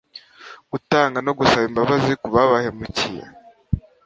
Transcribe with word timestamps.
gutanga 0.71 1.17
no 1.25 1.31
gusaba 1.39 1.65
imbabazi 1.69 2.13
ku 2.21 2.27
babahemukiye. 2.33 3.23